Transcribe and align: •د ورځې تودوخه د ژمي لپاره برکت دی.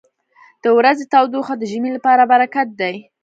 •د 0.63 0.65
ورځې 0.77 1.03
تودوخه 1.13 1.53
د 1.57 1.63
ژمي 1.71 1.89
لپاره 1.95 2.23
برکت 2.31 2.67
دی. 2.81 2.95